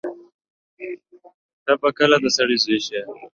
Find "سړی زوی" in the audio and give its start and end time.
2.37-2.79